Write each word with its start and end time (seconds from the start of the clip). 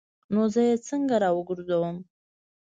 نو 0.33 0.41
زه 0.53 0.61
یې 0.67 0.75
څنګه 0.87 1.15
راوګرځوم؟ 1.23 1.97